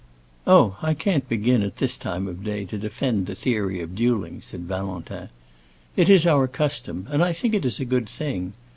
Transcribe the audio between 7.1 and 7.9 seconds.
and I think it is a